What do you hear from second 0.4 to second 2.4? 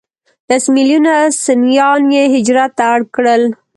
لس ملیونه سنیان یې